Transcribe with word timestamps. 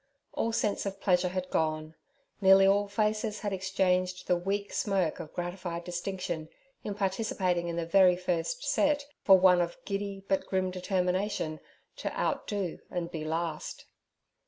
All 0.33 0.51
sense 0.51 0.87
of 0.87 0.99
pleasure 0.99 1.27
had 1.27 1.51
gone; 1.51 1.93
nearly 2.41 2.65
all 2.65 2.87
faces 2.87 3.41
had 3.41 3.53
exchanged 3.53 4.25
the 4.25 4.35
weak 4.35 4.73
smirk 4.73 5.19
of 5.19 5.31
gratified 5.31 5.83
distinction 5.83 6.49
in 6.83 6.95
participating 6.95 7.67
in 7.67 7.75
the 7.75 7.85
very 7.85 8.15
first 8.15 8.63
set 8.63 9.05
for 9.21 9.37
one 9.37 9.61
of 9.61 9.77
giddy 9.85 10.23
but 10.27 10.47
grim 10.47 10.71
determination 10.71 11.59
to 11.97 12.11
outdo 12.19 12.79
and 12.89 13.11
be 13.11 13.23
last. 13.23 13.85